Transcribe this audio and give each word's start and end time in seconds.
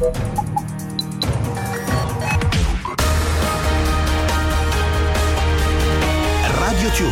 Radio 0.00 0.14
Tube, 6.92 7.10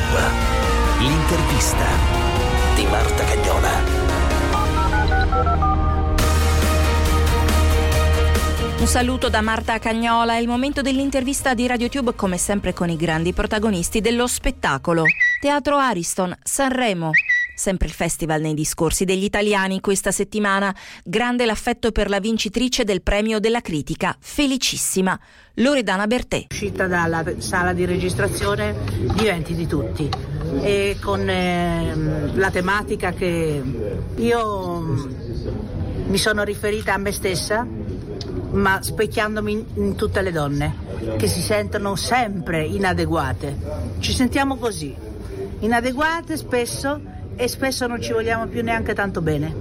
l'intervista 0.99 1.85
di 2.75 2.87
Marta 2.87 3.25
Cagnola. 3.25 3.69
Un 8.79 8.87
saluto 8.87 9.29
da 9.29 9.43
Marta 9.43 9.79
Cagnola, 9.79 10.37
è 10.37 10.39
il 10.39 10.49
momento 10.49 10.81
dell'intervista 10.81 11.53
di 11.53 11.67
RadioTube 11.67 12.15
come 12.15 12.39
sempre 12.39 12.73
con 12.73 12.89
i 12.89 12.97
grandi 12.97 13.35
protagonisti 13.35 14.01
dello 14.01 14.27
spettacolo. 14.27 15.03
Teatro 15.43 15.77
Ariston, 15.77 16.35
Sanremo. 16.43 17.11
Sempre 17.59 17.89
il 17.89 17.93
festival 17.93 18.41
nei 18.41 18.55
discorsi 18.55 19.05
degli 19.05 19.25
italiani 19.25 19.81
questa 19.81 20.13
settimana. 20.13 20.73
Grande 21.03 21.45
l'affetto 21.45 21.91
per 21.91 22.09
la 22.09 22.21
vincitrice 22.21 22.85
del 22.85 23.03
premio 23.03 23.41
della 23.41 23.63
critica, 23.63 24.17
felicissima, 24.21 25.19
Loredana 25.55 26.07
Bertè. 26.07 26.47
Uscita 26.53 26.87
dalla 26.87 27.25
sala 27.39 27.73
di 27.73 27.85
registrazione 27.85 28.77
diventi 29.13 29.57
di 29.57 29.67
tutti 29.67 30.09
e 30.63 30.99
con 31.01 31.29
eh, 31.29 32.31
la 32.35 32.51
tematica 32.53 33.13
che 33.13 33.61
io 34.15 34.81
mi 36.07 36.17
sono 36.17 36.45
riferita 36.45 36.95
a 36.95 36.99
me 36.99 37.11
stessa 37.11 37.67
ma 38.53 38.81
specchiandomi 38.81 39.67
in 39.75 39.97
tutte 39.97 40.23
le 40.23 40.31
donne 40.31 40.77
che 41.17 41.27
si 41.27 41.41
sentono 41.41 41.97
sempre 41.97 42.65
inadeguate. 42.65 43.57
Ci 43.99 44.13
sentiamo 44.13 44.55
così, 44.59 44.95
inadeguate 45.59 46.37
spesso 46.37 47.17
e 47.39 47.47
spesso 47.47 47.87
non 47.87 48.03
ci 48.03 48.13
vogliamo 48.13 48.47
più 48.49 48.63
neanche 48.65 48.95
tanto 48.95 49.21
bene. 49.21 49.55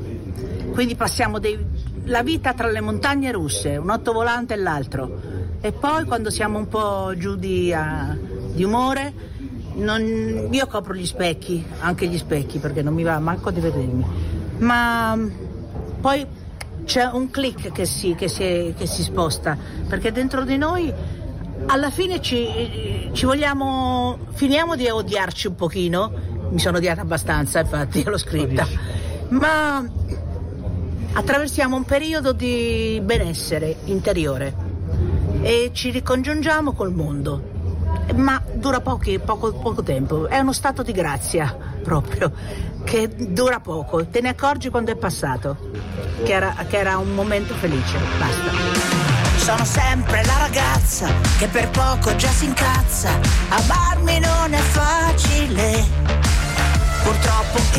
Quindi 0.72 0.96
passiamo 0.96 1.38
dei, 1.38 1.58
la 2.06 2.24
vita 2.24 2.54
tra 2.54 2.68
le 2.70 2.82
montagne 2.82 3.32
russe, 3.32 3.78
un 3.78 3.92
ottovolante 3.92 4.56
e 4.56 4.58
l'altro. 4.58 5.22
E 5.62 5.72
poi 5.72 6.06
quando 6.06 6.32
siamo 6.32 6.58
un 6.58 6.68
po' 6.68 7.14
giù 7.16 7.36
di, 7.36 7.72
uh, 7.72 8.52
di 8.54 8.64
umore, 8.64 9.14
non, 9.76 10.48
io 10.50 10.66
copro 10.66 10.96
gli 10.96 11.06
specchi, 11.06 11.64
anche 11.80 12.08
gli 12.08 12.18
specchi 12.18 12.58
perché 12.58 12.82
non 12.82 12.96
mi 12.96 13.04
va 13.04 13.20
manco 13.20 13.52
di 13.52 13.60
vedermi. 13.60 14.06
Ma 14.58 15.16
poi 16.02 16.26
c'è 16.84 17.06
un 17.06 17.30
click 17.30 17.72
che 17.72 17.86
si, 17.86 18.16
che 18.16 18.28
si, 18.28 18.74
che 18.76 18.88
si 18.88 19.04
sposta, 19.04 19.56
perché 19.88 20.12
dentro 20.12 20.44
di 20.44 20.58
noi 20.58 20.92
alla 21.68 21.90
fine 21.90 22.22
ci, 22.22 23.10
ci, 23.12 23.26
vogliamo, 23.26 24.18
finiamo 24.32 24.76
di 24.76 24.90
odiarci 24.90 25.48
un 25.48 25.56
pochino, 25.56 26.12
mi 26.50 26.60
sono 26.60 26.78
odiata 26.78 27.02
abbastanza 27.02 27.60
infatti 27.60 28.04
l'ho 28.04 28.18
scritta, 28.18 28.68
ma 29.30 29.84
attraversiamo 31.14 31.76
un 31.76 31.84
periodo 31.84 32.34
di 32.34 33.02
benessere 33.04 33.78
interiore 33.86 34.54
e 35.42 35.72
ci 35.74 35.92
ricongiungiamo 35.92 36.74
col 36.74 36.94
mondo, 36.94 37.42
ma 38.16 38.42
dura 38.54 38.82
pochi, 38.82 39.20
poco, 39.20 39.54
poco 39.54 39.84
tempo, 39.84 40.28
è 40.28 40.40
uno 40.40 40.54
stato 40.54 40.84
di 40.84 40.92
grazia 40.92 41.56
proprio 41.84 42.32
che 42.84 43.10
dura 43.14 43.60
poco, 43.60 44.06
te 44.08 44.22
ne 44.22 44.30
accorgi 44.30 44.70
quando 44.70 44.92
è 44.92 44.96
passato, 44.96 45.58
che 46.24 46.32
era, 46.32 46.56
che 46.68 46.78
era 46.78 46.98
un 46.98 47.14
momento 47.14 47.54
felice, 47.56 47.98
basta. 48.18 48.96
Sono 49.36 49.66
sempre 49.66 50.26
la 50.26 50.38
ragazza 50.40 51.08
che 51.38 51.48
per 51.48 51.70
poco 51.70 52.16
già 52.16 52.30
si 52.30 52.46
incazza. 52.46 53.10
Amarmi 53.50 54.20
non 54.20 54.54
è 54.54 54.60
facile. 54.60 55.77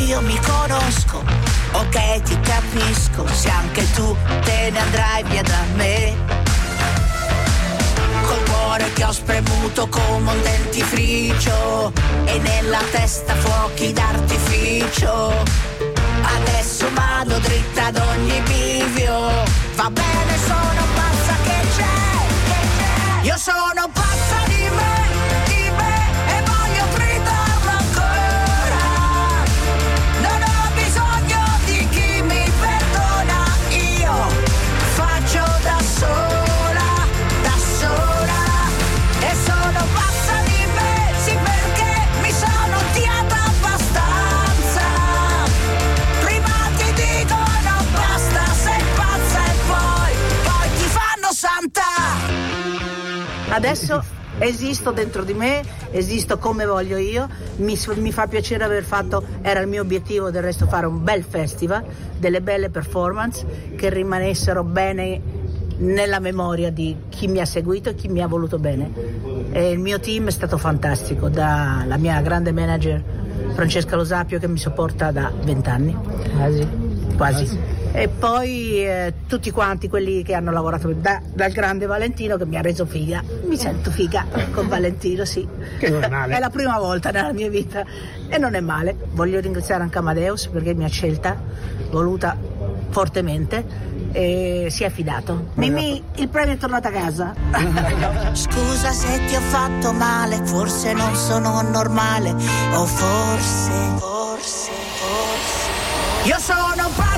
Io 0.09 0.21
mi 0.21 0.39
conosco, 0.39 1.23
ok 1.71 2.21
ti 2.23 2.39
capisco, 2.39 3.27
se 3.27 3.47
anche 3.47 3.87
tu 3.91 4.17
te 4.43 4.71
ne 4.71 4.79
andrai 4.79 5.23
via 5.25 5.43
da 5.43 5.63
me 5.75 6.15
col 8.25 8.43
cuore 8.49 8.91
che 8.93 9.03
ho 9.03 9.11
spremuto 9.11 9.87
come 9.87 10.31
un 10.31 10.41
dentifricio 10.41 11.93
e 12.25 12.39
nella 12.39 12.81
testa 12.89 13.35
fuochi 13.35 13.93
d'artificio. 13.93 15.31
Adesso 16.23 16.87
vado 16.91 17.37
dritta 17.37 17.85
ad 17.85 17.97
ogni 17.97 18.41
bivio, 18.47 19.43
va 19.75 19.91
bene 19.91 20.37
sono 20.43 20.81
pazza 20.95 21.33
che 21.43 21.67
c'è, 21.77 23.27
io 23.27 23.37
sono 23.37 23.87
pazza 23.93 24.47
di 24.47 24.69
me. 24.75 24.98
Adesso 53.59 54.01
esisto 54.37 54.91
dentro 54.91 55.25
di 55.25 55.33
me, 55.33 55.61
esisto 55.91 56.37
come 56.37 56.65
voglio 56.65 56.95
io, 56.95 57.27
mi, 57.57 57.77
mi, 57.97 58.11
fa 58.13 58.25
piacere 58.27 58.63
aver 58.63 58.85
fatto, 58.85 59.21
era 59.41 59.59
il 59.59 59.67
mio 59.67 59.81
obiettivo 59.81 60.31
del 60.31 60.41
resto 60.41 60.65
fare 60.65 60.85
un 60.85 61.03
bel 61.03 61.23
festival, 61.23 61.83
delle 62.17 62.39
belle 62.39 62.69
performance 62.69 63.45
che 63.75 63.89
rimanessero 63.89 64.63
bene 64.63 65.19
nella 65.79 66.19
memoria 66.19 66.71
di 66.71 66.95
chi 67.09 67.27
mi 67.27 67.41
ha 67.41 67.45
seguito 67.45 67.89
e 67.89 67.95
chi 67.95 68.07
mi 68.07 68.21
ha 68.21 68.27
voluto 68.27 68.59
bene. 68.59 68.91
E 69.51 69.71
il 69.71 69.79
mio 69.79 69.99
team 69.99 70.27
è 70.27 70.31
stato 70.31 70.57
fantastico, 70.57 71.27
dalla 71.27 71.97
mia 71.97 72.21
grande 72.21 72.53
manager 72.53 73.03
Francesca 73.55 73.97
Losapio 73.97 74.39
che 74.39 74.47
mi 74.47 74.57
sopporta 74.57 75.11
da 75.11 75.29
vent'anni. 75.43 75.93
Quasi. 76.33 76.67
Quasi 77.17 77.78
e 77.91 78.07
poi 78.07 78.85
eh, 78.85 79.13
tutti 79.27 79.49
quanti 79.51 79.89
quelli 79.89 80.23
che 80.23 80.33
hanno 80.33 80.51
lavorato 80.51 80.93
da, 80.93 81.21
dal 81.33 81.51
grande 81.51 81.85
Valentino 81.85 82.37
che 82.37 82.45
mi 82.45 82.57
ha 82.57 82.61
reso 82.61 82.85
figa. 82.85 83.23
Mi 83.45 83.57
sento 83.57 83.91
figa 83.91 84.25
con 84.51 84.67
Valentino, 84.67 85.25
sì. 85.25 85.47
Che 85.77 85.89
non 85.89 86.03
è 86.03 86.07
male. 86.07 86.35
È 86.35 86.39
la 86.39 86.49
prima 86.49 86.77
volta 86.77 87.09
nella 87.11 87.33
mia 87.33 87.49
vita 87.49 87.83
e 88.27 88.37
non 88.37 88.53
è 88.53 88.59
male. 88.59 88.95
Voglio 89.11 89.39
ringraziare 89.39 89.83
anche 89.83 89.97
Amadeus 89.97 90.47
perché 90.47 90.73
mi 90.73 90.83
ha 90.83 90.89
scelta, 90.89 91.35
voluta 91.89 92.37
fortemente 92.89 93.87
e 94.11 94.67
si 94.69 94.83
è 94.83 94.87
affidato. 94.87 95.49
Mimì, 95.55 96.01
il 96.15 96.29
premio 96.29 96.53
è 96.53 96.57
tornato 96.57 96.87
a 96.87 96.91
casa. 96.91 97.33
Scusa 98.33 98.91
se 98.91 99.19
ti 99.25 99.35
ho 99.35 99.41
fatto 99.41 99.91
male, 99.93 100.39
forse 100.45 100.93
non 100.93 101.15
sono 101.15 101.61
normale, 101.61 102.31
o 102.31 102.85
forse, 102.85 103.71
forse, 103.97 104.71
forse. 104.71 105.67
Io 106.25 106.37
sono 106.37 106.89
pazza 106.95 107.08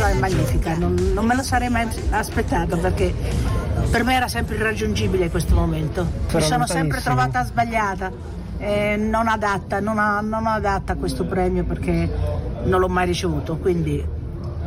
cosa 0.00 0.14
magnifica, 0.14 0.74
non, 0.76 0.94
non, 1.12 1.26
me 1.26 1.36
lo 1.36 1.42
sarei 1.42 1.68
mai 1.68 1.86
aspettato 2.10 2.78
perché 2.78 3.14
per 3.90 4.02
me 4.02 4.14
era 4.14 4.28
sempre 4.28 4.56
irraggiungibile 4.56 5.30
questo 5.30 5.54
momento. 5.54 6.06
Mi 6.32 6.40
sono 6.40 6.66
sempre 6.66 7.00
trovata 7.02 7.44
sbagliata, 7.44 8.10
eh, 8.58 8.96
non, 8.96 9.28
adatta, 9.28 9.80
non, 9.80 9.98
a, 9.98 10.20
non 10.20 10.46
adatta 10.46 10.94
a 10.94 10.96
questo 10.96 11.24
premio 11.24 11.64
perché 11.64 12.08
non 12.64 12.80
l'ho 12.80 12.88
mai 12.88 13.06
ricevuto, 13.06 13.58
quindi 13.58 14.02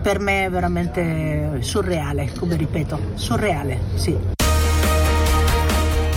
per 0.01 0.19
me 0.19 0.45
è 0.45 0.49
veramente 0.49 1.57
surreale, 1.61 2.31
come 2.37 2.55
ripeto, 2.55 2.99
surreale, 3.15 3.79
sì. 3.95 4.15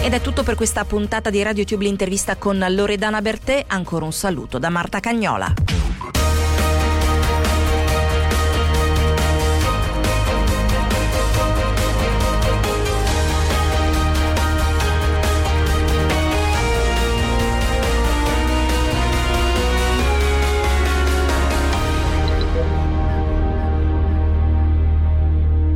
Ed 0.03 0.12
è 0.12 0.21
tutto 0.21 0.43
per 0.43 0.55
questa 0.55 0.85
puntata 0.85 1.31
di 1.31 1.43
RadioTube 1.43 1.85
l'intervista 1.85 2.37
con 2.37 2.65
Loredana 2.69 3.23
Bertè, 3.23 3.65
ancora 3.69 4.05
un 4.05 4.12
saluto 4.12 4.59
da 4.59 4.69
Marta 4.69 5.01
Cagnola. 5.01 5.75